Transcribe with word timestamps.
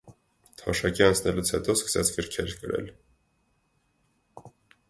Թոշակի 0.61 1.03
անցնելուց 1.07 1.51
հետո 1.55 1.75
սկսեց 1.79 2.11
գրքեր 2.17 2.57
գրել։ 2.65 2.91